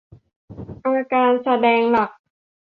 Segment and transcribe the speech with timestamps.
[0.85, 2.11] อาการแสดงหลัก